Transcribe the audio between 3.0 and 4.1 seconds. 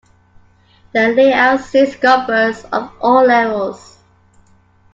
all levels.